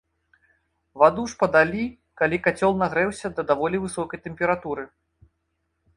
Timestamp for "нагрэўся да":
2.83-3.45